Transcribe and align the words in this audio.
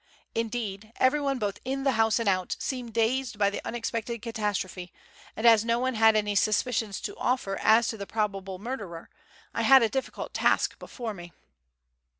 Indeed, 0.33 0.93
everyone 0.95 1.37
both 1.37 1.59
in 1.63 1.83
the 1.83 1.91
house 1.91 2.17
and 2.17 2.27
out, 2.27 2.55
seemed 2.57 2.91
dazed 2.91 3.37
by 3.37 3.51
the 3.51 3.61
unexpected 3.63 4.23
catastrophe, 4.23 4.91
and 5.35 5.45
as 5.45 5.63
no 5.63 5.77
one 5.77 5.93
had 5.93 6.15
any 6.15 6.33
suspicions 6.33 6.99
to 7.01 7.15
offer 7.17 7.59
as 7.61 7.87
to 7.89 7.97
the 7.97 8.07
probable 8.07 8.57
murderer, 8.57 9.11
I 9.53 9.61
had 9.61 9.83
a 9.83 9.89
difficult 9.89 10.33
task 10.33 10.79
before 10.79 11.13
me. 11.13 11.33